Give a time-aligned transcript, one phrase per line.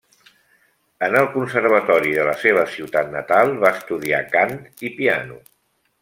[1.07, 4.57] En el Conservatori de la seva ciutat natal va estudiar cant
[4.89, 5.39] i piano.